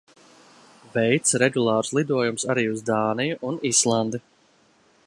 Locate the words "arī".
2.55-2.65